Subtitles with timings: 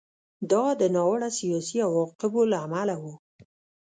[0.51, 3.03] دا د ناوړه سیاسي عواقبو له امله و